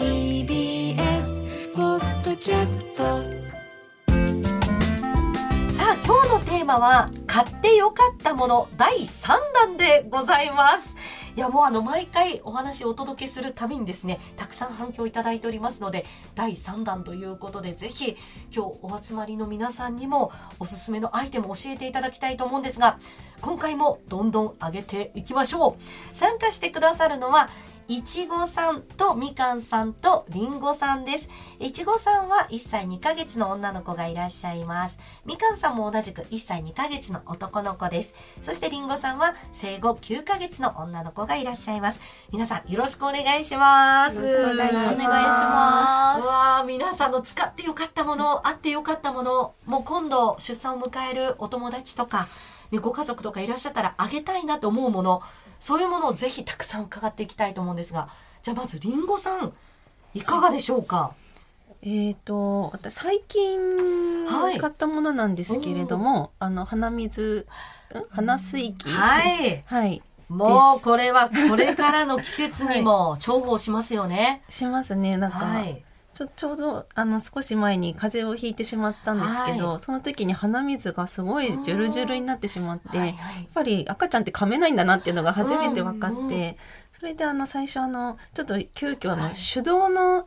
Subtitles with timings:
[0.00, 3.02] TBS ポッドキャスト。
[5.74, 10.96] さあ今日のテーマは買ってよかったもの第3弾でございます。
[11.36, 18.16] いやもうあの毎回お話をお届けするたびにですねたくさん反響いただいておりますので第3弾ということでぜひ
[18.54, 22.98] 今日お集まりの皆さんにもおすすめのアイテムを教えていただきたいと思うんですが
[23.40, 27.48] 今回もどんどん上げていきましょう参加してくださるのは
[27.90, 31.28] いちごさんとみかんさんとりんごさんです。
[31.58, 34.96] いちごさんは1歳2ヶ月の女の子がいらっしゃいます。
[35.24, 38.14] みかんさんも同じく1歳2ヶ月の男の子です。
[38.44, 41.98] そしてりんごさんは生後9ヶ月の女の子がいらっしゃいます。
[42.30, 44.14] 皆さんよろしくお願いします。
[44.18, 52.28] よろしくお願いしますわー皆さんの使ってよかったもの、あってよかったもの、もう今度出産を迎えるお友達とか、
[52.70, 55.22] ね、ご家族とかいらっしゃったらあげたいなと思うもの、
[55.58, 58.08] そういうものをぜひたくさん伺っていきたいと思うんですが、
[58.42, 59.52] じゃあまずりんごさん、
[60.14, 61.12] いかがでしょうか？
[61.82, 64.58] えっ、と私最近はい。
[64.58, 67.46] 買ったものなんですけれども、あの鼻水
[67.94, 68.88] ん鼻水器。
[68.90, 69.62] はい。
[69.66, 70.02] はい。
[70.28, 74.42] もうこれはこれからの季節にも 重宝しますよね。
[74.48, 75.16] しますね。
[75.16, 75.82] なんか、はい。
[76.20, 83.44] ちょちょうどあの少し前に風邪をひいてしまったんですけど、はその時に鼻水がすごいジュルジュルになってしまって、はいやはい。
[83.44, 86.54] っぱり赤ちゃんって噛めないんだなっていうのが初めて分かって、うんうん
[87.00, 90.24] それであの最初あのちょっと急遽あの、手動のあ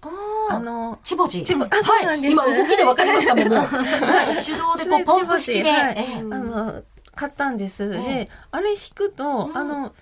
[0.49, 1.43] あーのチボジ。
[1.43, 3.45] チボあはい、今動きで分かりましたもん。
[3.53, 4.35] はい。
[4.43, 5.69] 手動でこうポンプ式で。
[5.69, 5.95] はい。
[5.99, 6.17] ええ。
[6.17, 6.81] あの
[7.13, 7.89] 買ったんです、え。
[8.25, 9.55] であれ引くと、うん。
[9.55, 9.93] あの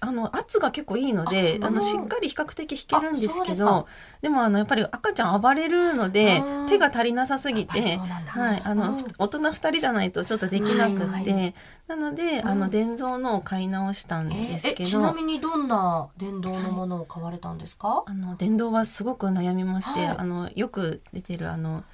[0.00, 3.86] あの圧が結構いいのであのしっかり比較的引けるんですけどか。
[4.22, 8.98] でもあのやっぱり赤ちゃん暴れるのでうん手が足りなさすぎてはいあの、うん。
[9.18, 11.54] 大人2人じゃないとちょっとできなくって、
[11.86, 20.16] なので、あの電動のを買い直したんですえけど、ちなみにどんな電動のものを買われたんですか、あの電動はすごく悩みまして、はい。
[20.18, 21.84] あのよく出てるあの、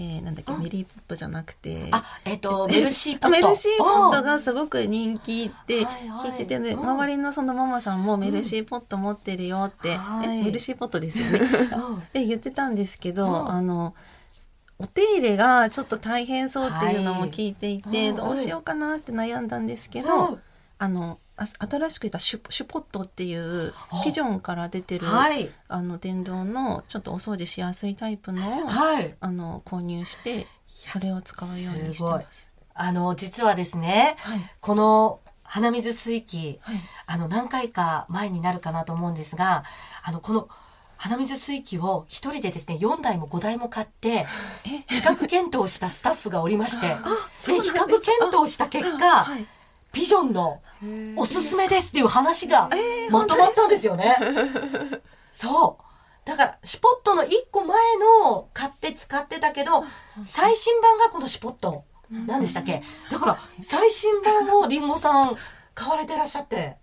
[0.00, 1.88] えーなんだっけ、うんメリーポップじゃなくて。
[1.90, 3.28] あ、えっ、と、メルシーポット。
[3.30, 6.30] メルシーポットあがすごく人気ってはいはい。
[6.30, 6.88] 聞いててね、うん。
[6.88, 10.38] 周りのそのママさんもメルシーポット持ってるよって、はい。
[10.38, 11.40] えメルシーポットですよね。
[11.74, 12.02] うん。
[12.12, 13.50] で言ってたんですけど、うん。
[13.50, 13.94] あの
[14.78, 20.42] お手入れがちょっと大変そうっていうのも聞いていて、はいどうしようかなって悩んだんですけど、うん。
[20.78, 24.02] あのあ新しく出たシュシュポットっていうあ。
[24.04, 25.50] ピジョンから出てる、はい。
[25.68, 29.14] あの電動のちょっとお掃除しやすいタイプのを、はい。
[29.20, 31.54] あの購入してそれを使うよ
[31.84, 32.50] うにしてます。
[32.74, 34.40] あの、実はですね、はい。
[34.60, 36.76] この鼻水水器、はい。
[37.06, 39.64] あの、何回か前になるかなと思うんですが、
[40.04, 40.48] あの、この
[40.96, 44.26] 鼻水水器を一人でですね、4台も5台も買って、
[44.64, 46.94] 比較検討したスタッフがおりまして、で、
[47.60, 49.46] 比較検討した結果、はい
[49.98, 50.62] ピジョンの
[51.16, 52.70] おすすめですっていう話が
[53.10, 54.16] まとまったんですよね。
[55.32, 55.82] そう。
[56.24, 57.76] だから、シュポットの1個前
[58.30, 59.82] の買って使ってたけど、
[60.22, 61.82] 最新版がこのシュポット。
[62.28, 62.80] 何でしたっけ？
[63.10, 65.36] だから、最新版をリンゴさん
[65.74, 66.76] 買われてらっしゃって、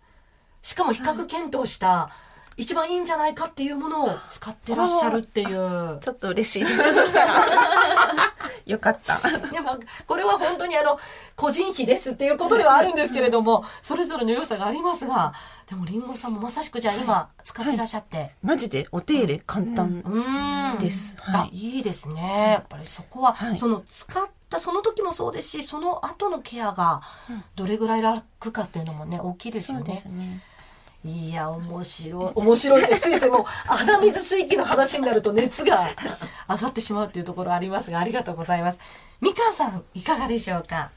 [0.61, 2.09] しかも比較検討した、
[2.57, 5.99] 一番いいんじゃないかっていうものを使ってらっしゃるっていう。
[5.99, 6.93] ちょっと嬉しいです。
[6.95, 7.43] そしたら。
[8.65, 9.19] よかった。
[9.51, 9.77] でも、
[10.07, 10.97] これは本当にあの、
[11.35, 15.33] 個人費ですっていうことではあるんですけれども、それぞれの良さがありますが、
[15.67, 18.35] でもリンゴさんもまさしくじゃあ今使ってらっしゃって。
[18.41, 20.77] マジでお手入れ簡単。
[20.79, 22.51] ですあは、いいいですね。
[22.51, 27.01] やっぱりそこは、はいその使ったその時もそうですし、その後のケアが
[27.55, 30.05] どれぐらい楽かっていうのもね、大きいですよねそうです。
[30.05, 30.43] ね。
[31.07, 32.31] いや、面白い。
[32.35, 35.87] 面白いってついついもう、鼻水水器の話になると熱が
[36.49, 38.79] 上がってしまうっていうところありますが、ありがとうございます。
[39.21, 40.89] みかんさん、いかがでしょうか？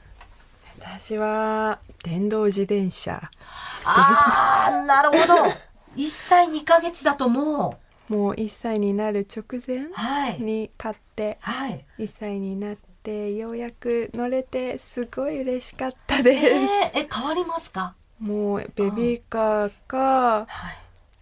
[0.80, 3.20] 私は電動自転車
[3.84, 5.34] あー、なるほど。
[5.96, 7.78] 1歳2ヶ月だとも
[8.08, 10.40] もう1歳になる直前う、はい。
[10.40, 11.84] に買ってはい。
[11.98, 17.94] 1歳になってようやく乗れてすごい嬉しかったえです、ー、え、変わりますか？
[18.18, 20.78] もうベビーカーかはい。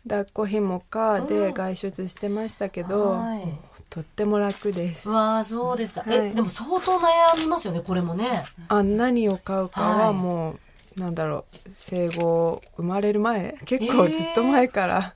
[0.09, 1.27] 抱っこひもかうん。
[1.27, 3.43] で外出してましたけど、はい。
[3.91, 5.09] とっても楽です。
[5.09, 6.03] うわーそうですか。
[6.03, 6.19] はい。
[6.27, 8.45] え、でも相当悩みますよね、これもね。
[8.69, 10.07] あ何を買うかはい。
[10.07, 15.15] はもう、なんだろう生後生まれる前結構ずっと前から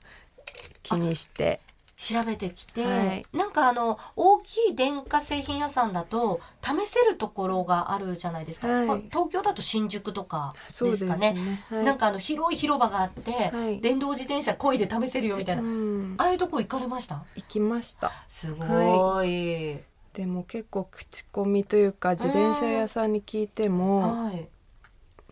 [0.83, 1.59] 気にして
[2.01, 3.25] 調べてきて、はい。
[3.31, 8.87] なんかあの大きい電化製品屋さんだと試せるところがあるじゃないですか、はい。
[8.87, 11.33] まあ東京だと新宿とかそうですかね。
[11.33, 11.63] ね。
[11.69, 11.85] はい。
[11.85, 13.79] なんかあの広い広場があって、はい。
[13.81, 16.15] 電動自転車漕いで試せるよみたいな、うん。
[16.17, 17.23] ああいうとこ行かれました？
[17.35, 18.11] 行きました。
[18.27, 19.79] すごい、
[20.13, 24.47] でも結構口コミというか自転車屋さんに聞いてもはい。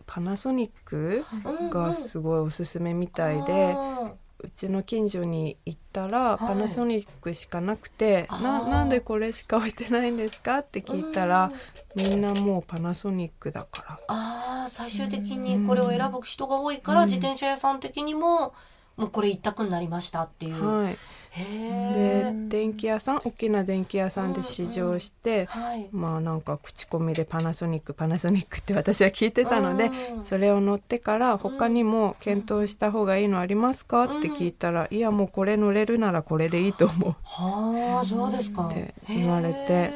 [0.06, 1.70] パナソニックうん。
[1.70, 4.16] がすごいおすすめみたいであう
[4.54, 6.38] ちの近所に行ったらい。
[6.38, 8.42] パナソニックしかなくて、あー。
[8.42, 11.50] ななんでこれしか置いてないんですかって聞いたら
[11.94, 14.00] みんなもうパナソニックだから。
[14.08, 18.52] あー最終的にこれを選ぶ人が多いから、自転車屋さん的にも
[18.96, 20.92] もうこれ一択になりましたっていう、はい。
[20.92, 20.96] へ
[21.36, 25.88] でえ電気屋さん大きな電気屋さんで試乗して、はい。
[25.92, 29.86] まあなんか口コミでパナソニック パナソニックって私は聞いてたので
[30.16, 30.24] うん。
[30.24, 37.16] それを乗ってから他にも検討した方がいいのありますかって聞いたらいやもうこれ乗れるならこれでいいと思う。
[37.22, 38.66] はあそうですか。
[38.68, 39.92] って言われて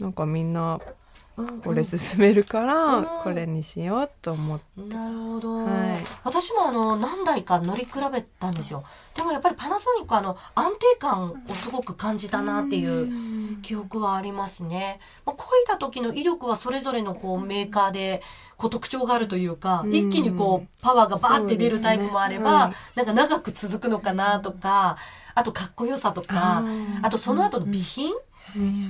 [0.00, 1.03] なんかみんなうんうん
[1.36, 3.06] これ勧めるからうん。
[3.22, 4.94] これにしようと思って。
[4.94, 6.04] なるほど、はい。
[6.22, 8.84] 私もあの何台か乗り比べたんですよ。
[9.16, 18.22] でもやっぱりパナソニックはあの安定感をすごく感じたなっていう記憶はありますね、まあ、漕いだ時の威力はそれぞれのこうメーカーで
[18.56, 19.94] こう特徴があるというか、うん。
[19.94, 24.98] 一気にこうパワーがバーって出るタイプもあれば、なんか長く続くのかなとか
[25.34, 26.64] あとかっこよさとか
[27.02, 28.20] あとその後の備品、うん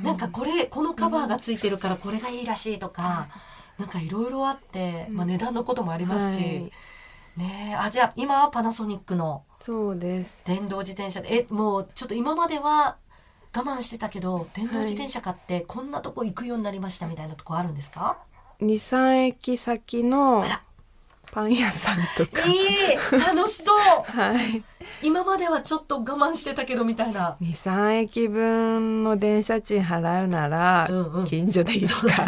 [0.03, 3.29] なんかこれこのカバーがついてるからこれがいいらしいとか、
[3.79, 6.73] なんかいろいろあって、まあ、値段のこともありますし、はい。
[7.37, 7.75] ねえ。
[7.75, 10.43] あじゃあ今はパナソニックのそうです。
[10.45, 12.97] 電動自転車でえもうちょっと今までは
[13.57, 18.19] 我慢してたけど電動自転車買ってこんなとこ行くようになりましたみたいなとこあるんですか、
[18.61, 20.45] 23駅先の
[21.35, 22.47] パン屋さんとか。
[22.47, 22.57] いい
[23.11, 23.77] 楽しそう。
[24.07, 24.63] はい。
[25.03, 27.37] 今まではちょっと我慢してたけどみたいな。
[27.43, 31.25] 23駅分の電車賃払うならうんうん。
[31.25, 32.27] 近所でいいか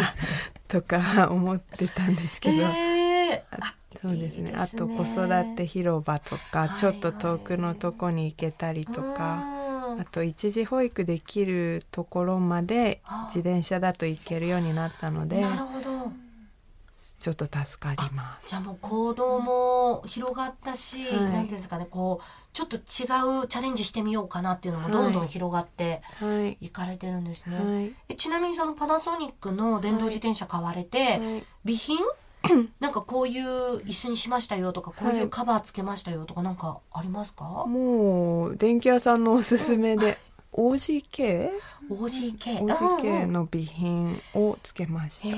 [0.67, 4.49] とか思ってたんですけど、ええあそうですね。
[4.49, 6.69] いいあと子育て広場とか、はい。
[6.77, 9.41] ちょっと遠くのとこに行けたりとか、
[9.93, 10.01] うん。
[10.01, 13.23] あと一時保育できるところまであ。
[13.33, 16.26] 自転車だと行けるようになったのでなるほど
[17.19, 18.49] ちょっと助かります。
[18.49, 21.23] じゃあもう行動も広がったし、はい。
[21.23, 22.81] なんていうんですかねこうちょっと違う
[23.47, 27.93] チャレンジしてみようかなっていうのもどんどん広がってはい、いかれてるんですね、はい。
[28.09, 31.19] えちなみにそのパナソニックの電動自転車買われて、はい。
[31.19, 31.97] 備品？
[32.79, 40.17] なんかこういう椅子にしましたよとかこういうカバーつけましたよとかなんかありますか、もう電気屋さんのおすすめで
[40.53, 41.51] OGK?OGK
[41.89, 45.37] OGK の備品をつけました。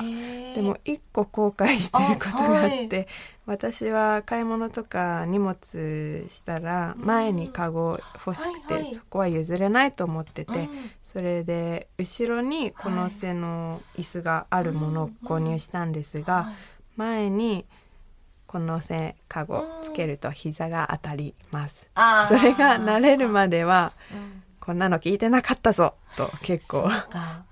[0.55, 3.07] でも一個後悔してることがあってあはい。
[3.45, 8.93] 私は買い物とか荷物したら前にカゴ欲しくて、はいはい。
[8.93, 10.69] そこは譲れないと思ってて、うん。
[11.03, 16.53] それで後ろにこの背の椅子があるものを購入したんですが、はい。
[16.95, 17.65] 前に
[18.45, 21.89] この背カゴつけると膝が当たります。
[22.27, 25.95] それが慣れるまではうんこんなの聞いてなかったぞ。
[26.15, 26.89] と結構。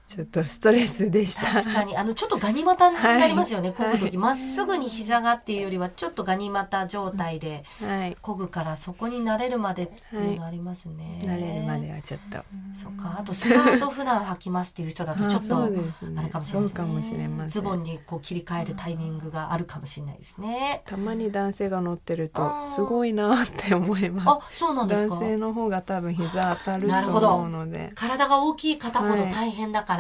[0.08, 1.52] ちょっとストレスでした。
[1.52, 1.98] 確かに。
[1.98, 3.90] あのちょっとガニ股になりますよね、はい。
[3.90, 4.18] 漕ぐ時。
[4.18, 12.38] ま、っすぐに膝がっていうよりはちょっとガニ股状態ではい、漕ぐからそこに慣れるまでっていうのありますね、慣れるまではちょっと。
[12.74, 13.18] そっか。
[13.20, 16.46] あとスカート普段履きますっていう人だとちょっとあれかもしれないですね。
[16.46, 17.50] そうかもしれません。
[17.50, 20.84] ズボンにこう切り替えるタイミングがあるかもしれないですね。
[20.86, 25.16] たまに男性が乗ってるとすごいなって思いまあそうなんですか。
[25.16, 27.92] 男性の方が多分膝当たると思うので。
[27.96, 29.97] 体が大きい方ほど大変だから、はい、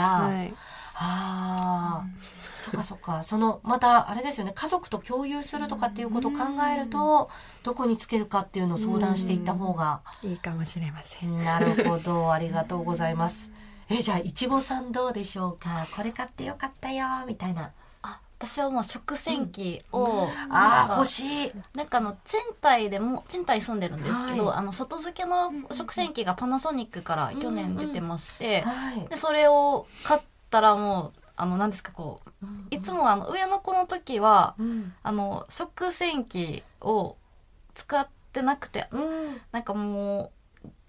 [0.99, 2.05] ああ、
[2.59, 3.21] そっかそっか。
[3.23, 6.39] その、また、あれですよね、家族と共有するとかっていうことを考
[6.73, 7.29] えると、
[7.63, 11.37] どこにつけるかっていうのを相談していった方が、いいかもしれません。
[11.43, 13.51] なるほど、 ありがとうございます。
[13.89, 15.87] え、じゃあ、いちごさんどうでしょうか？
[15.95, 17.71] これ買ってよかったよ、みたいな。
[18.39, 21.51] あ私はもう食洗機を、ああ、なんか欲しい。
[21.75, 29.07] なんかあの賃貸でも賃貸住んでるんですけど、はいあの外付けの食洗機がパナソニックから去年出てまして、はい。
[29.07, 34.93] でそれを買ったらもうあの何ですかこういつもあの上の子の時はうん。
[35.01, 37.15] あの食洗機を
[37.75, 39.41] 使ってなくてうん。
[39.51, 40.36] なんかもう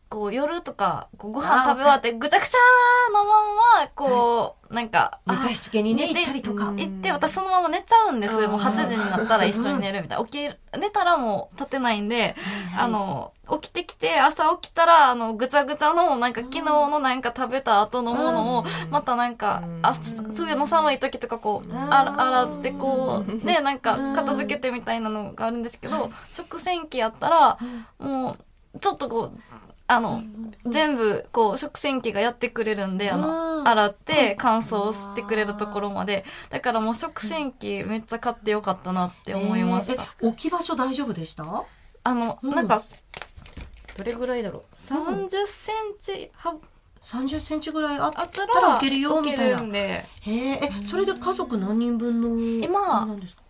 [0.09, 6.69] こう夜とかこうご飯食べ終わってぐちゃぐちゃのまんまこう、なんかあ寝かしつけにね、で行ったりとか。
[6.69, 12.35] うん行って私そのまま寝ちゃうんですもう8時になったら一緒に寝るみたいな起き寝たらもう立てないんで、はい
[12.79, 19.95] あ、の起きてきて朝起きたらあのぐちゃぐちゃのなんか昨日のなんか食べた後のものをまたなんか、あ
[20.35, 27.59] 冬の寒い時とかこうあら洗ってこうねなんか片付けてみたいなのがあるんですけど食洗機やったら
[27.99, 28.39] もう
[28.81, 29.48] ちょっとこう
[29.91, 30.23] あの、
[30.67, 36.25] 全部、こう、食洗機がやってくれるんで、あうの、ん洗って乾燥してくれるところまで。
[36.51, 39.93] だからもう食洗機めっちゃ買ってよかったなって思いました。
[39.95, 41.65] えーえ置き場所大丈夫でした？
[42.05, 42.55] あの、うん。
[42.55, 42.81] なんか、
[43.97, 46.55] どれぐらいだろう？30センチは
[47.03, 49.63] 30センチぐらいあったたらら置けるよみたいな。
[49.75, 53.43] ええそれで家族何人分の今なんですか？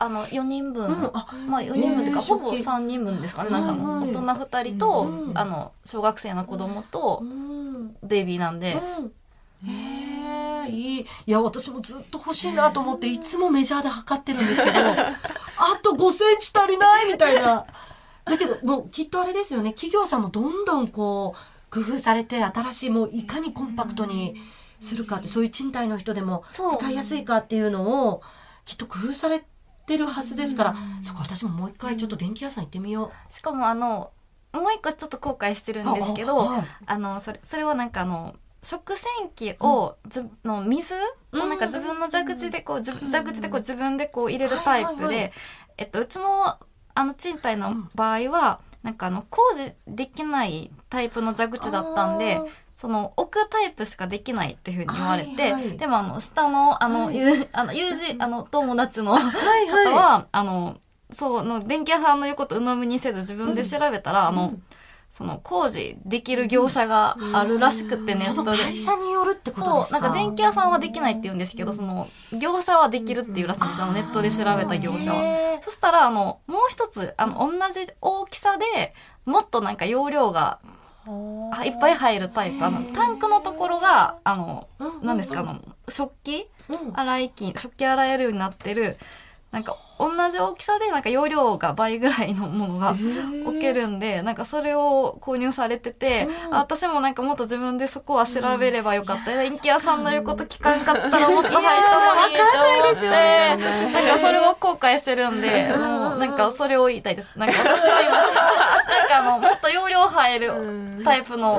[0.00, 0.86] あの、4人分。
[0.86, 3.50] うんあまあ4人分っていうか、えーほぼ食器3人分ですかね。
[3.50, 7.96] なんか大人2人と、うんあの、小学生の子供とう、ん。
[8.02, 9.12] ベイビーなんで、うん。
[9.68, 11.00] へえいい。
[11.00, 15.14] いや私もずっと欲しいなと思っていつもメジャーで測ってるんですけど あ
[15.82, 17.66] と5センチ足りないみたいな。
[18.24, 19.72] だけどもうきっとあれですよね。
[19.72, 24.34] 企業さんもどんどんこう工夫されて新しいもういかにコンパクトに
[24.78, 26.44] するかってそういう賃貸の人でも
[26.78, 28.22] 使いやすいかっていうのを
[28.64, 29.46] きっと工夫されて
[29.98, 33.34] るはずですからそこ私ももう一回ちょっと電気屋さん行ってみよう。
[33.34, 34.12] しかもあの、
[34.52, 36.64] もう一個ちょっと後悔してるんですけど、あはい。
[36.86, 40.94] あの、それ、それはなんかあの、食洗機を、じゅの水
[41.32, 45.32] をなんか自分の蛇口でこう、蛇口でこう自分でこう入れるタイプで、
[45.78, 46.58] えっと、うちの
[46.92, 52.40] あの賃貸の場合は、なんかあの、工事できないタイプの蛇口だったんで
[52.80, 55.76] その置くタイプしかできないっていうふうに言われて、はいはい。
[55.76, 57.16] でもあの、下の、あの、はい。
[57.16, 59.22] ゆ あの友人、あの、友達の、はい
[59.68, 59.84] はい。
[59.84, 60.78] 方は、あの、
[61.12, 64.54] そう、の、電気屋さんの言うこと鵜呑みにせず自分で調べたら、あの、
[65.10, 68.56] その工事できる業者があるらしくて、ネットで。
[68.56, 70.00] 会社によるってことそう、ですか？
[70.00, 75.60] なんか電気屋さんはできないって言うんですけど、その、業者はできるっていうらしいんです、あのネットで調べた業者は。
[75.60, 78.94] そしたら、あの、もう一つ、あの、同じ大きさで、
[79.26, 80.60] もっとなんか容量が、
[81.06, 82.64] あいっぱい入るタイプ。
[82.64, 84.68] あの、タンクのところが、あの、
[85.02, 86.98] 何ですか、あの、食器うん。
[86.98, 88.98] 洗い機、食器洗えるようになってる、
[89.50, 92.94] なんか同じ大きさでなんか容量が倍ぐらいのものが
[93.46, 99.30] 置けるんで、なんかそれを購入されてて、あ私もなんかもっと自分でそこは調べればよかった。
[99.36, 104.18] 電気屋さんの言うこと聞かんかったらもっと入ったのにって思って、な ん。
[104.18, 107.38] かそれを後悔してるんで、もうなんかそれを言いたいです。
[107.38, 110.52] なんか私は今、なんかあの、もっと容量入る
[111.04, 111.56] タイプの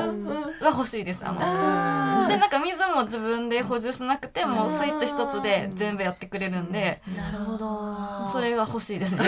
[0.62, 1.24] が欲しいです。
[1.26, 7.66] あの、で、なんか水も自分で補充しなくても、スイッチ一つで全部やってくれるんで、なるほど。
[8.32, 9.26] それが欲しいですね。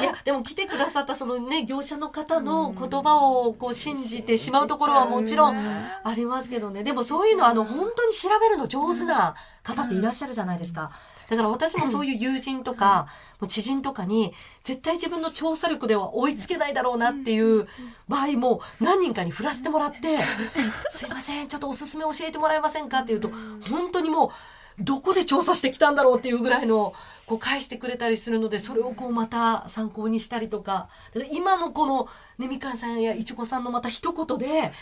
[0.00, 6.82] いや でも来てくださったそのね業者の方の言葉をこう信じてしまうところはもちろんありますけどね。
[6.82, 10.90] でもそういうのあの本当に調べるの上手な方っていらっしゃるじゃないですか。
[11.32, 13.06] だから私もそういう友人とか、
[13.40, 17.68] もう知人とかに、絶対自分の調査力では追いつけないだろうなっていう
[18.06, 20.18] 場合も何人かに振らせてもらって、
[20.90, 23.30] すいません、ちょっとおすすめ教えてもらえませんかっていうと、
[23.70, 24.30] 本当にもう、
[24.78, 26.92] どこで調査してきたんだろうっていうぐらいの、
[27.26, 34.72] こう返してくれたりするので、それをこうまた参考にしたりとか、で今のこの、ね、みかんさんやいちこさんのまた一言で、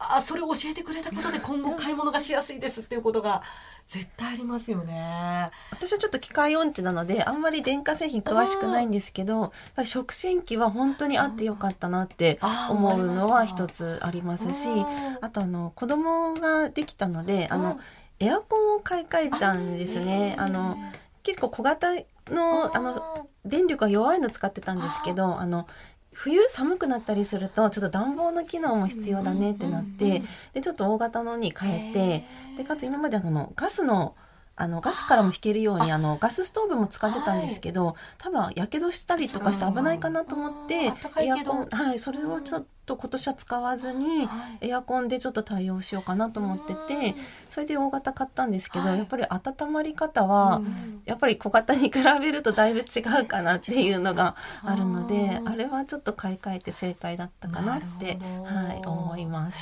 [0.00, 3.42] あ、それを教えてくれたことで今後買い物がしやすいですっていうことが
[3.86, 5.50] 絶対ありますよね。
[5.70, 12.38] 私はちょっと機械音痴なのであんまり電化製品詳しくないんですけどやっぱり食洗機は本当にあってよかったなって
[12.70, 14.84] 思うのは一つありますしうん
[15.20, 17.62] あとあの子供ができたのであうん。
[17.62, 17.80] の
[18.20, 20.34] エアコンを買い替えたんですね。
[20.38, 20.76] あの
[21.22, 21.94] 結構小型
[22.28, 25.66] のあの電力が弱いの使ってたんですけどあの
[26.12, 30.22] 冬寒くなったりするとちょっと暖房の機能も必要だねってなって
[30.52, 32.24] でちょっと大型のに変えて
[32.62, 34.14] でかつ今まであのガスの
[34.56, 42.66] あのガスからも引けるようにあのガスストーブも使ってたんですけど多分やけどしたりとかして危ないかなと思ってエアコンはいそれをちょっと
[42.96, 44.68] 今年は使わずにはい。
[44.68, 47.14] エアコンでちょっと対応しようかなと思ってて
[47.48, 48.98] それで大型買ったんですけどはい。
[48.98, 50.60] やっぱり温まり方は
[51.04, 59.58] やっぱり小型に比べるとだいぶ違うかなっていうのがあるのであれはちょっと買い替えて正解だったかなってはい思います。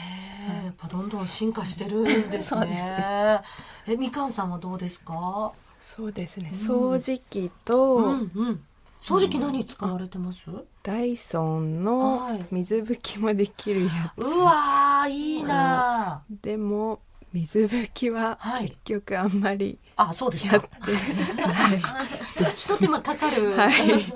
[0.65, 2.85] やっぱどんどん進化してるんです そうです。
[2.85, 3.41] ね。
[3.87, 5.53] えみかんさんはどうですか？
[5.81, 6.51] そうですね。
[6.53, 6.57] うん。
[6.57, 8.65] 掃除機と、うんうん。
[9.01, 10.41] 掃除機何使われてます？
[10.83, 12.45] ダイソンのはい。
[12.51, 17.01] 水拭きもできるやつ、うわーいいなでも
[17.33, 18.63] 水拭きははい。
[18.69, 20.09] 結局あんまりあ。
[20.11, 20.57] あそうですか。
[20.57, 20.63] やっ。
[20.65, 23.53] てない、 一手間かかる。
[23.57, 23.73] はい。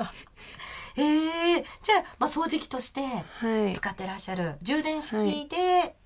[0.97, 3.75] ええじゃあまあ掃除機としてはい。
[3.75, 4.57] 使ってらっしゃる。
[4.63, 5.97] 充電式で、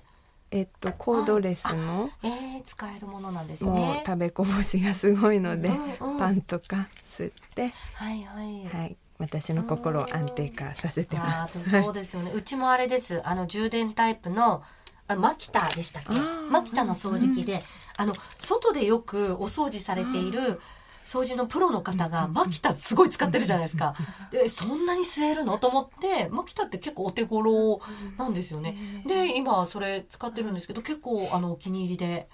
[0.50, 4.02] えっとコードレスのええ使えるものなんですもうね。
[4.06, 8.64] 食べこぼしがすごいので、うんうんパンとか吸って、はいはい。
[8.66, 11.68] はい、私の心を安定化させてあます。
[11.68, 12.32] そうですよね。
[12.34, 13.20] うちもあれです。
[13.26, 14.62] あの充電タイプの
[15.08, 16.14] あマキタでしたっけ？
[16.50, 17.62] マキタの掃除機で、
[17.96, 20.60] あの外でよくお掃除されている、
[21.06, 23.94] 掃除のプロの方がマキタすごい使ってるじゃないですか。
[24.30, 25.56] で、そんなに吸えるの？
[25.56, 27.80] と思って、マキタって結構お手頃
[28.18, 28.76] なんですよね。
[29.06, 32.28] で、今それ使ってるんですけど、結構あのお気に入りで。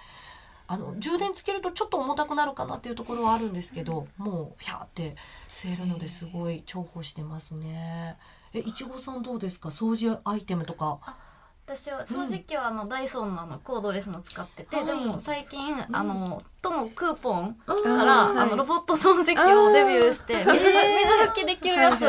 [0.69, 5.17] あの充電つけるとちょっと重たくなるかなっていうところはあるんですけど、もうピャーって
[5.51, 8.17] 吸えるのですごい重宝してますね。
[8.55, 9.69] え、いちごさんどうですか？
[9.69, 11.19] 掃除アイテムとか。
[11.65, 14.87] 私は正直はあのダイソンのあのコードレスの使ってて、はい。
[14.87, 22.05] でも最近あのとのクーポンかからあのロボット掃除機をデビューして水拭きできるやつ。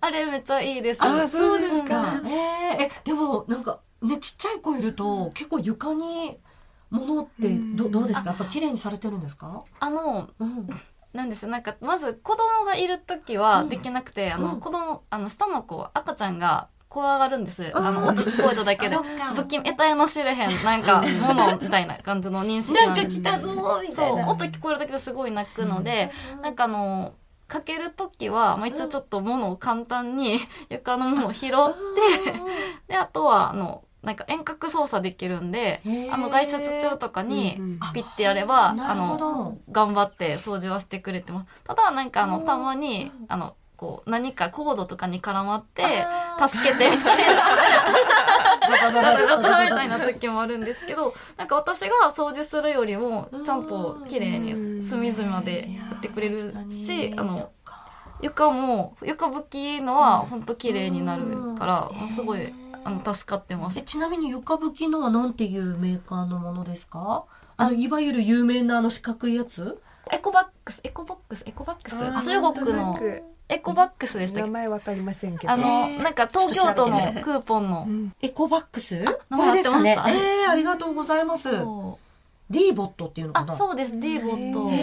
[0.00, 1.02] あれめっちゃいいです。
[1.02, 2.20] あそうですか。
[2.24, 6.38] えー、えでもなんかねちっちゃい子いると結構床に
[6.90, 8.30] 物ってどどうですか？
[8.30, 10.68] やっぱ綺麗にされてるんですか、あのうん、
[11.12, 11.50] なんですよ。
[11.52, 14.42] なんかまず子供がいる時はできなくて、あうん。
[14.42, 17.70] の子供あの下の子赤ちゃんが怖がるんです。
[17.74, 18.96] あのうん音聞こえただけで。
[19.34, 24.16] 不気味得体の知れへんなんかものみたいな感じの認識なんんです来たぞーみたそいう。
[24.18, 26.10] な音聞こえるだけですごい泣くので、
[26.42, 27.14] なんかあの
[27.48, 31.52] かける時は、まあ、一応ちょっと物を簡単に 床のものを拾って、
[32.88, 35.80] であとはあのなんか遠隔操作できるんで
[36.12, 37.78] あの外出中とかにうんうん。
[37.94, 41.62] ピッてやれば、なるほあのど頑張って掃除はしてくれてます。
[41.64, 46.06] ただなんかあのたまにあのこう何かコードとかに絡まって
[46.38, 47.42] 助けてみたいな。
[48.70, 57.50] ガタガタみたいな時もあるんですけどなんか私が掃除するよりもちゃんと綺麗に隅々までやってくれるしあの
[58.20, 67.24] 床も床拭きのは本当綺麗になるからうんすごいあの助かってますえちなみに床拭きのはなんていうメーカーのものですか
[67.56, 72.98] あのいわゆる有名なあの四角いやつエコバックスエコボックスエコバックス中国の
[73.52, 75.52] エコバックスでしたっ名け前わかりませんけど。
[75.52, 76.02] あのえー。
[76.02, 77.84] なんか東京都のクーポンの。
[77.86, 78.12] うん。
[78.22, 79.02] エコバックス？
[79.02, 79.90] 名こ前れですかね？
[79.90, 81.50] えー、ありがとうございます。
[82.50, 83.54] D ボットっていうのかな？
[83.54, 84.00] あそうです。
[84.00, 84.70] D ボット。
[84.70, 84.76] へ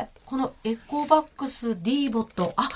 [0.00, 2.52] えこのエコバックス D ボット。
[2.56, 2.68] あ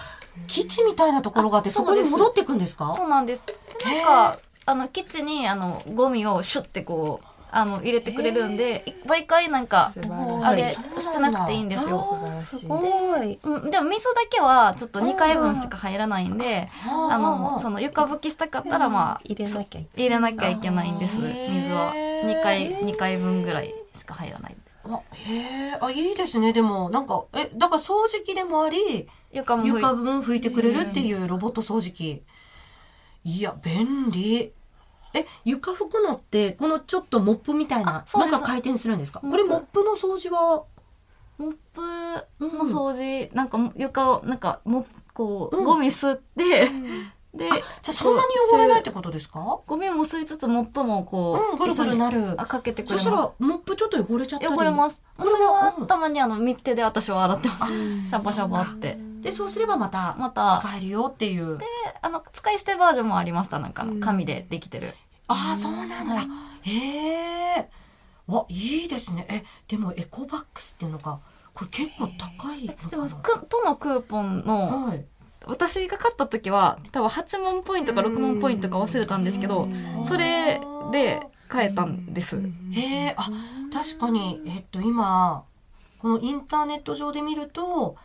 [0.47, 2.95] 基地みたいなところがあってあそこに戻っていくんですか？
[2.97, 3.45] そうなんです。
[3.47, 9.93] でなんかあのキッチンにあのゴミをシュッてこうあの入れてくれるんでい毎回なんか
[10.43, 12.19] あれ捨てなくていいんですよ。
[12.41, 13.39] すごい。
[13.43, 21.17] うん、でも水だけはちょっと2回分しか入らないんでああのその床拭きしたかったらまあ入れなきゃいけ入れなきゃいけないんです。
[21.17, 21.29] 水
[21.73, 24.57] は2回2回分ぐらいしか入らない。
[24.85, 25.35] あへ
[25.73, 26.53] えあいいですね。
[26.53, 32.23] でもなんかえだから掃除機でもあり床も拭いてくれるっていうロボット掃除機。
[33.23, 34.53] いや便利
[35.15, 38.33] え床拭くのってこのちょっとモップみたいなあそうです。
[38.33, 39.21] のが回転するんですか？
[39.21, 40.65] これモップの掃除は？
[41.39, 41.81] モップ
[42.39, 46.67] の掃除、なんか床をなんかもこう、うんゴミ吸って、
[47.33, 47.49] でじゃ
[47.89, 49.61] あそんなに汚れないってことですか？
[49.67, 52.35] ゴミも吸いつつモップもこう、うんぐるぐるなる。
[52.39, 54.59] あかけてくそしたらモップちょっと汚れちゃったすり。
[54.59, 55.03] 汚れます。
[55.19, 55.87] それはうん。
[55.87, 57.73] たまにあの密手で私は洗ってます。
[57.73, 60.59] シャバシャバってでそうすればまたまた。
[60.63, 61.59] 使えるよっていう。
[61.59, 61.65] で
[62.03, 64.01] あの使い捨てバージョンもありましたなんかあのうん。
[64.01, 64.95] 紙でできてる、
[65.29, 66.71] ああそうなんだ、はい。
[66.71, 67.71] へえ
[68.27, 69.27] わいいですね。
[69.29, 71.19] えでもエコバックスっていうのが
[71.53, 75.05] これ結構高いでもなく都のクーポンのはい。
[75.47, 79.69] 私が買った時は多分8万ポイントか6万ポイントか忘れたんですけど
[80.07, 80.61] それ
[80.93, 82.37] で買えたんです。
[82.73, 83.29] へえあ
[83.73, 85.45] 確かにえっと今
[85.99, 87.97] このインターネット上で見ると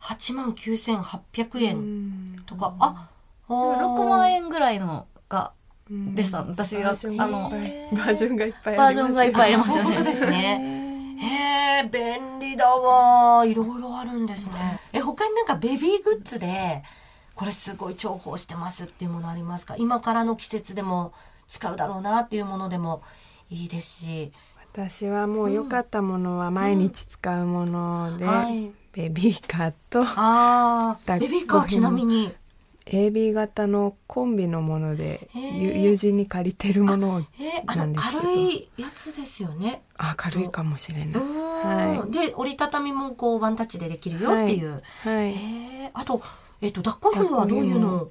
[0.00, 3.08] 8万9800円とか、あ
[3.48, 5.52] あ6万円ぐらいのが
[5.90, 6.14] うん。
[6.14, 6.42] でした。
[6.42, 7.98] 私がバージョンがあのいっぱい。
[7.98, 9.82] バージョンがいっぱいバージョンがいっぱいありますよね。
[9.82, 11.16] そういうことですね。
[11.20, 13.44] へえ、便利だわ。
[13.44, 14.80] いろいろあるんですね。
[14.92, 16.82] え、他になんかベビーグッズで、
[17.34, 19.74] これすごい重宝してますっていうものありますか？
[19.76, 21.12] 今からの季節でも
[21.48, 23.02] 使うだろうなっていうものでも
[23.50, 24.32] いいですし。
[24.72, 28.72] 私はもう良かったものは毎日使うもので、はい。
[28.92, 32.34] ベビーカーとああ、抱っこベビーカーちなみに
[32.86, 37.24] ？AB 型のコンビのものでへーゆ友人に借りてるもの
[37.66, 39.82] なんですけど軽いやつですよね。
[39.96, 41.22] あ軽いかもしれない。
[41.22, 42.00] は。
[42.02, 44.72] はいで、折りたたみもこうワンタッチでできるよっていう。
[44.72, 46.20] はい、へえ、あと、
[46.60, 48.08] えっと、抱っこ紐はどういうの？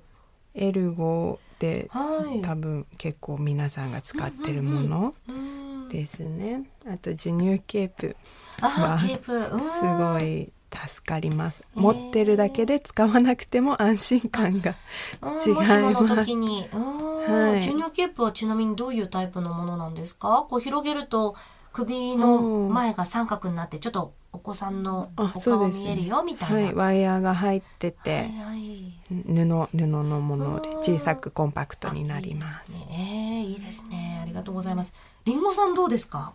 [0.53, 2.41] エルゴではい。
[2.41, 6.69] 多分結構皆さんが使ってるものうんですね。
[6.87, 8.15] あと授乳ケープ
[8.61, 11.63] あはーケープ、うんすごい助かります。
[11.73, 14.75] 持ってるだけで使わなくても安心感が
[15.21, 16.15] うん違います。
[16.15, 17.19] 時に、うん
[17.53, 17.63] はい。
[17.63, 20.45] 授乳ケープはちなみにどういうタイプのものなんですか？
[20.49, 21.35] こう広げると
[21.73, 26.55] 首の前が三角になってちょっとお子さんのあお顔見えるよみたいな。
[26.55, 26.73] はい。
[26.73, 32.73] ワイヤーが入ってて、はいはい布布のもので小さくコンパクトになります。
[32.73, 33.41] あいいですね。
[33.41, 34.19] えーいいですね。
[34.21, 34.93] ありがとうございます。
[35.25, 36.33] りんごさんどうですか？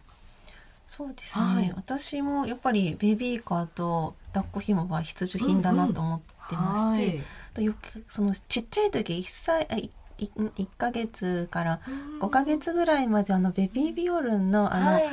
[0.87, 1.73] そうですね、はい。
[1.77, 7.23] 私もやっぱりベビーカーと抱っこ紐は必需品だなと思ってまして、
[7.55, 11.81] とよくそのちっちゃい時1歳あいい1ヶ月から
[12.21, 15.05] 5ヶ月ぐらいまであのベビービオルンのあの、はい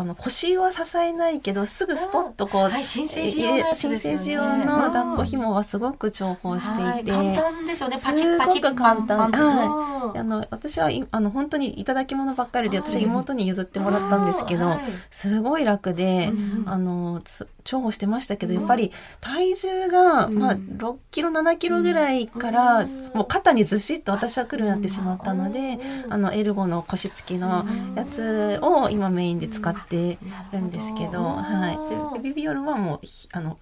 [0.00, 7.98] あの腰は支えないけどすぐスポッとこう、はい新生児用のやつ新生児用の抱っこ紐はすごく重宝していて、はい簡単ですよね。
[8.02, 10.18] パチパチッ簡単パンパンってはい。
[10.18, 12.88] あの私はいあの本当にいただき物ばっかりではい。
[12.88, 14.78] 私は妹に譲ってもらったんですけど、はい。
[15.10, 33.58] すごい楽で、うんあのつ重宝してましたけどやっぱり体重が、まあ、6キロ7キロぐらいから、もう肩にずしっと私は来るようになってしまったので、あのエルゴの腰付きのやつを今メインで使ってるんですけど、はい、でベビービオルはもうひあの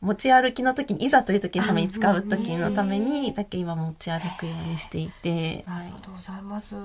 [0.00, 5.64] 持ち歩きの時にいざという時のために使う時のためにだけ今持ち歩くようにしていて。
[5.66, 6.70] ありがとうございます。
[6.70, 6.76] そ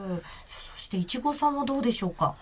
[0.75, 2.35] そしていちごさんはどうでしょうか？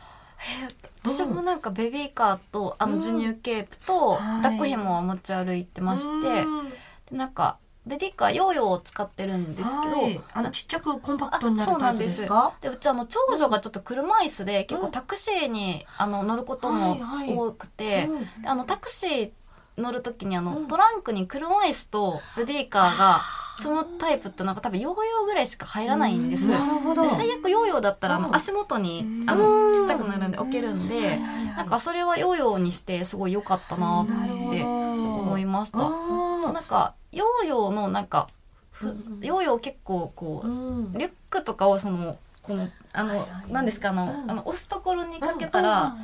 [1.03, 6.69] 私もなんかベビーカーとあの授乳ケープとはい抱っこ紐を持ち歩いてまして、うん。
[7.09, 10.21] でなんかベビーカーヨーヨーを使ってるんですけど、はい。
[10.33, 12.53] あのちっちゃくコンパクあトになるタイプですか？
[12.61, 17.33] でうちあの長女がちょっと車椅子で結構タクシーにあの乗ることもはいはい。
[17.33, 18.09] 多くて、
[18.41, 18.49] うん。
[18.49, 19.31] あのタクシー
[19.77, 20.67] 乗る時にあの、うん。
[20.67, 23.21] トランクに車椅子とベビーカーが
[23.57, 26.47] 積むタイプってなんか多分ヨーヨーぐらいしか入らないんです。
[26.47, 27.03] なるほど。
[27.03, 28.23] で最悪ヨーヨーだったらあうん。
[28.23, 29.29] の足元にうん。
[29.29, 34.07] あのちっちゃくなるんで置けるんでなんかそれはヨーヨーにしてすごい良かったなっ
[34.51, 35.77] て思いました。
[35.79, 38.29] あなんかヨーヨーのなんか
[38.71, 38.87] ふ
[39.21, 40.93] ヨーヨー結構こーううん。
[40.93, 44.31] リュックとかをそのこのあのはいはい何ですかあのうん。
[44.31, 45.95] あの押すところにかけたら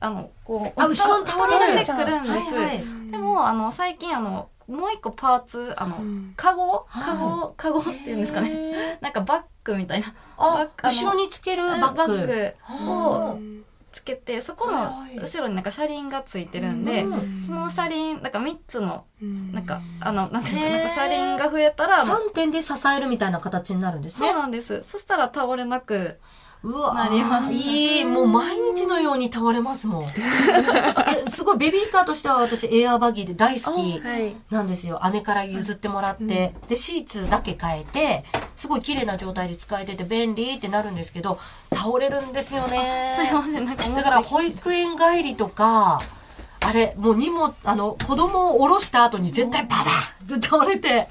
[0.00, 3.10] あのこうあ後ろに倒れてくるんです。
[3.12, 6.32] でもあの最近あのもう一個パーツあのうん。
[6.36, 6.86] カゴ？
[6.88, 7.04] はい。
[7.04, 7.54] カゴ？
[7.56, 7.80] カゴ？
[7.80, 8.98] っていうんですかね。
[9.02, 10.14] なんかバッグみたいな。
[10.82, 12.54] 後ろにつけるバッグ。
[12.90, 13.38] を
[13.94, 15.16] つけてそこのはい。
[15.16, 17.44] 後ろになんか車輪がついてるんで、うん。
[17.46, 19.52] その車輪なんか3つのうん。
[19.52, 24.82] なんかあのなんですかなんか車輪が増えたらあの3点で支えるみたいな形になるんですそうねなんです。
[24.82, 26.18] そしたら倒れなく
[26.64, 30.04] うわなりまいいもう毎日のように倒れますもん。
[30.04, 30.08] え
[31.28, 34.34] すごいベビーカーとしては私エアーバギーで大好きはい。
[34.50, 34.98] なんですよ。
[35.12, 38.24] 姉から譲ってもらって、でシーツだけ変えて
[38.56, 41.38] すごい綺麗な状態で使えてて便利ってなるんですけど
[41.70, 43.14] 倒れるんですよね。
[43.18, 46.00] すいませんなんかだから保育園帰りとか
[46.60, 49.76] あれもう荷物あの子供を降ろした後に絶対バ
[50.28, 51.08] タンって倒れて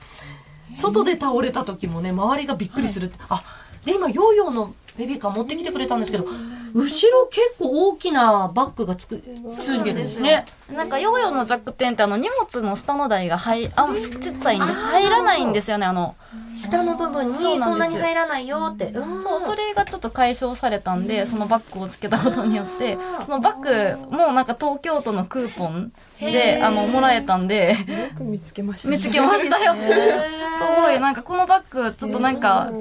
[0.73, 3.43] 外で倒れた時もね周りがびっくりする、あ
[3.85, 6.25] で今ヨーヨーのベビーカー持ってきてくれたんですけど
[6.73, 9.21] 後ろ結構大きなバッグがつく
[9.53, 10.45] ついてるんですね。
[10.75, 16.15] なんかヨーヨーの弱点ってあの荷物の下の台が入あちっちゃいんで入らないんですよねあの。
[16.55, 18.85] 下の部分にそんなに入らないよって。
[18.85, 19.21] うん。
[19.21, 26.65] そうそれがちょっと解消されたんでそのバッグをつけたことによってそのバッグもなんか東京都のクーポンへでー。
[26.65, 28.97] あのもらえたんでよく見つけましたね。
[28.97, 29.75] 見つけましたよ。
[29.77, 32.71] すごいなんかこのバッグちょっとなんか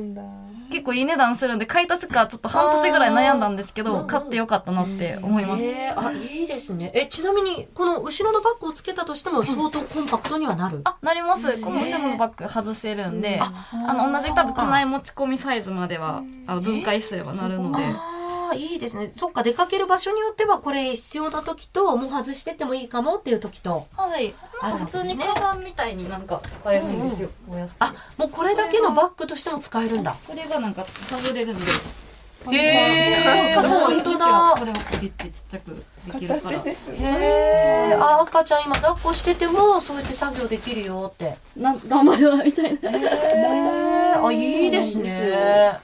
[0.73, 5.63] 結構いい値段するんで買い足すかちょっと半年ぐらい悩んだんですけど買ってよかったなって思います。
[5.63, 6.09] へー。
[6.09, 6.91] あいいですね。
[6.95, 10.81] えちなみにこの後ろのバッグをつけたとしても相当コンパクトにはなる？
[10.85, 11.59] あなります。
[11.59, 17.85] この後ろのバッグ外せるんであの同じ多分家内持ち込みサイズまではあの分解すればなるので
[18.53, 19.11] ああいいですね。
[19.17, 23.87] そっか出かける場所によってはこれ必要な時ともう外してってもいいかもっていう時と。
[23.97, 24.35] はい。
[24.63, 27.31] なんか普通にカバンみたいになんか使えるんですよ。
[27.49, 30.15] こうやってあもうこれだけのバッグとしても使えるんだ。
[30.27, 31.63] これがなんか外れるんで。
[32.51, 34.55] へえ傘を本当だ。
[34.59, 36.59] これをこうギュッてちっちゃくできるから。
[36.59, 41.25] へえあ赤ちゃん今抱っこしててもそうやって作業できるよって。
[41.25, 42.91] へなん頑張るわみたいな。
[42.91, 45.79] えあいいですね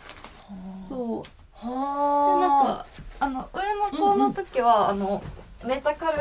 [1.62, 2.86] ではなんか
[3.20, 3.28] あ。
[3.28, 5.22] の上の子の時は、あの
[5.64, 6.20] めちゃカル、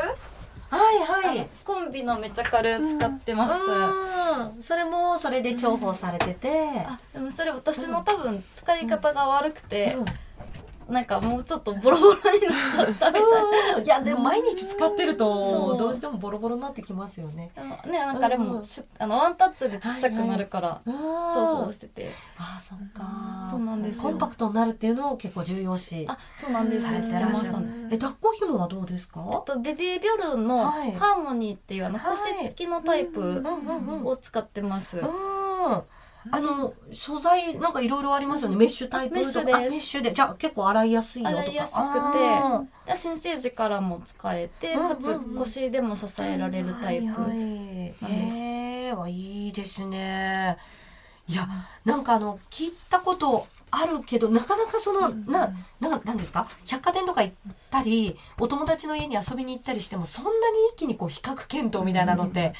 [0.70, 1.48] あはいはい。
[1.64, 4.62] コンビのめちゃカル使ってました、うん。
[4.62, 6.80] それもそれで重宝されてて。
[6.86, 10.04] あでもそれ私の多分使い方が悪くて、うん
[10.88, 12.24] なんかもうちょっとボロボロになっ
[12.76, 13.22] ちゃったみたい
[13.78, 17.50] うんいやでも毎日使ってるとどうしてもボロボロになってきますよね。
[17.86, 18.64] ねなんかでも、うん。
[18.64, 20.92] しあのワンタッチでちっちゃくなるから重
[21.34, 23.48] 宝してて、ああそっか。
[23.50, 24.02] そうなんですよ。
[24.02, 26.84] コンパクトになるっていうのを結構重要視あそうなんです。
[26.84, 27.58] されてらっしゃる。
[27.90, 29.20] え抱っこ紐はどうですか？
[29.20, 30.92] あとベビービョルンのはい。
[30.92, 32.16] ハーモニーっていうあのはい。
[32.16, 34.06] 星付きのタイプうんうんうん。
[34.06, 34.98] を使ってます。
[35.00, 35.08] うん
[36.30, 38.56] あの素材なんかいろいろありますよね。
[38.56, 39.20] メッシュタイプとか。
[39.20, 39.56] メッシュです。
[39.56, 40.12] あメッシュで。
[40.12, 41.42] じゃあ結構洗いやすいのとか。
[41.42, 41.78] 洗いやすく
[42.88, 47.06] て新生児からも使えて、うんうんかつ腰でも支えられるタイプ。
[47.06, 47.38] はいはい。
[47.38, 48.04] です。
[48.04, 50.56] へえはいいですね。
[51.28, 51.46] いや
[51.84, 56.48] なんかあの聞いたことあるけどなかなかその、なななんですか？
[56.64, 57.34] 百貨店とか行っ
[57.70, 60.36] たりお友達の家に遊びに行ったりしてもそんなに
[60.72, 62.54] 一気にこう比較検討みたいなのって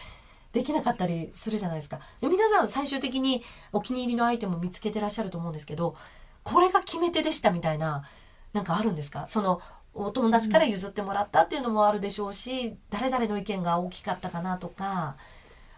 [0.53, 2.01] できなかったりするじゃないですか。
[2.21, 5.95] で皆さん最終的にお気に入りのアイテムを見つけてらっしゃると思うんですけど
[6.43, 8.05] これが決め手でしたみたいな
[8.53, 9.27] なんかあるんですか？
[9.29, 9.61] その
[9.95, 15.17] お友達から譲ってもらったっていうのもあるでしょうし、誰々の意見が大きかったかなとか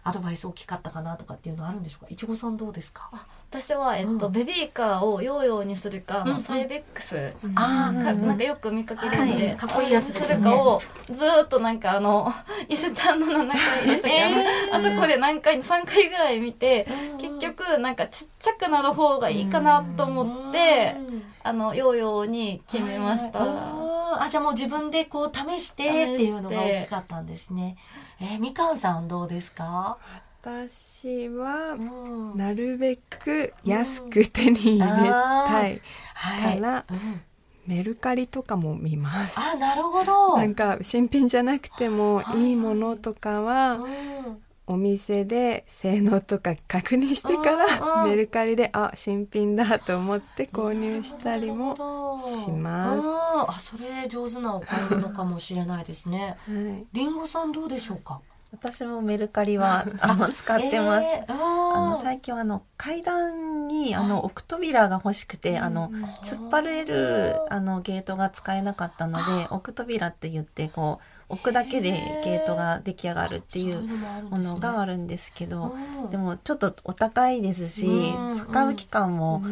[0.03, 2.07] アドバイス大きかったかなとかっていうのはあるんでしょうか？
[2.09, 3.09] いちごさんどうですか？
[3.49, 4.31] 私は、えっとうん。
[4.31, 6.41] ベビーカーをヨーヨーにするか、うんうん。
[6.41, 9.57] サイベックスあかなんかよく見かけるんで、はい。
[9.57, 10.45] かっこいいやつですよね。
[10.45, 12.33] るかをずーっとなんかあの
[12.67, 16.87] 伊勢丹の7階でしたっけ、あの あそこで何回3回ぐらい見て、
[17.19, 20.95] 結局なんかちっちゃくなる方がいいかなと思って、
[21.43, 23.39] あのヨーヨーに決めました。
[23.39, 25.87] はいあじゃあもう自分でこう試してっ
[26.17, 27.77] ていうのが大きかったんですね。
[28.21, 29.97] えーみかんさんどうですか？
[30.43, 35.81] 私はうんなるべく安く手に入れたい
[36.15, 36.59] はい。
[36.59, 37.21] からうん
[37.67, 39.39] メルカリとかも見ます。
[39.39, 40.37] あなるほど。
[40.37, 51.75] なんか新品じゃなくてもいいものとかはうんお店で性能とか確認してからメルカリであ新品だと思って購入したりも、
[52.19, 52.99] します。
[52.99, 53.15] うん。
[53.49, 56.37] あそれ上手なお買い物かもしれないですね。
[56.47, 58.21] はい、りんごさんどうでしょうか？
[58.53, 61.05] 私もメルカリは あの使ってます。
[61.05, 65.89] えーあの最近はあの階段にあの置く扉が欲しくてあの
[66.23, 71.91] 突っ張れるあのゲートが使えなかったので置く扉って言ってこう置くだけで
[72.23, 73.81] ゲートが出来上がるっていう
[74.29, 76.09] ものがあるんですけどうん。
[76.09, 79.43] でもちょっとお高いですしうん使う期間も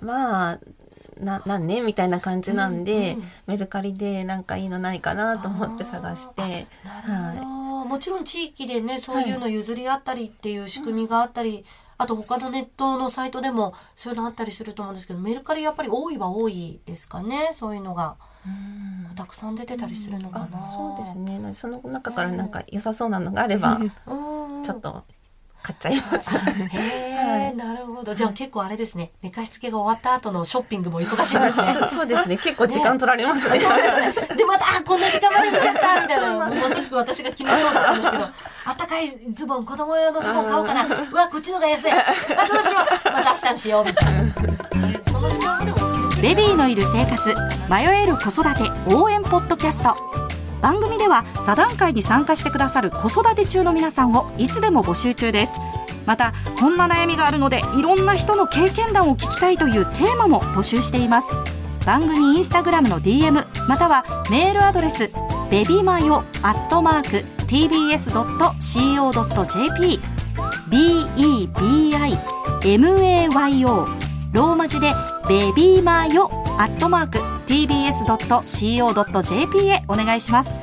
[0.00, 0.58] まあ
[1.20, 11.64] な何年みたいな感じなんでメルカリでなんかいいのないかなと思って探してなるほど、もちろん地域でねそういうの譲り合ったりっていう仕組みがあったり、
[11.98, 18.16] あと他のネットのサイトでもそういうのあったりすると思うんですけどメルカリやっぱり多いは多いですかねそういうのが
[19.16, 21.54] たくさん出てたりするのかな、あそうですね。
[21.54, 24.62] その中からなんか良さそうなのがあればうん。
[24.62, 25.04] ちょっと
[25.62, 26.36] 買っちゃいます。
[26.38, 28.14] へえ、なるほど。
[28.14, 29.10] じゃあ結構あれですね。
[29.20, 31.74] 寝かしつけが終わった後のショッピングも忙しいですね。
[31.90, 32.36] そうですね。
[32.36, 33.50] 結構時間取られます。
[33.50, 33.58] ね。
[33.58, 38.24] でまたあこんな時間まで見ちゃったみたいなまさしく私が決めそうだったんですけど
[38.66, 40.84] あったかいズボン子供用のズボン買おうかな。
[40.84, 41.90] うわこっちのが安い。
[41.90, 41.96] あ
[42.48, 43.12] どうしよう。
[43.12, 44.20] また明日にしようみたいな、
[44.88, 45.85] え その時間までも
[46.26, 47.36] ベビーのいる生活
[47.70, 49.94] 迷える子育て応援ポッドキャスト。
[50.60, 55.52] 番組では座談会に参加してくださる子育て中の皆さんをいつでも募集中です。
[56.04, 61.28] またこんな悩みがあるのでいろんな人の経験談を聞きたいというテーマも募集しています。
[61.86, 65.12] 番組インスタグラムの DM またはメールアドレス
[65.48, 68.00] ベビマヨアットマーク tbs.co.jp
[72.60, 73.86] bebimayo
[74.32, 74.92] ローマ字で
[75.28, 80.54] ベビーマヨアットマーク tbs.co.jp へお願いします。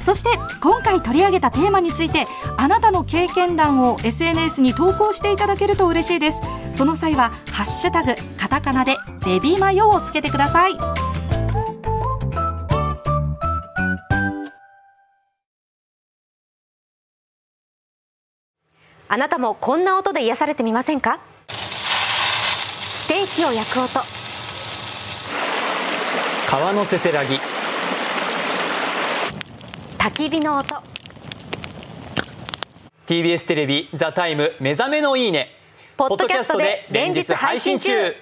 [0.00, 6.40] そして今回取り上げたテーマについてあなたの経験談を SNS に投稿していただけると嬉しいです。
[6.72, 10.72] その際は「ハッシュタグカタカナ」で「ベビーマヨ」をつけてください。
[19.10, 21.18] あなたもこんな音で癒されてみませんか？
[23.38, 24.00] ステーキを焼く音。
[26.50, 27.38] 川のせせらぎ。
[29.96, 30.74] 焚き火の音。
[33.06, 35.54] TBS テレビ「ザタイム目覚めのいいね」
[35.96, 38.12] ポッドキャストで連日配信中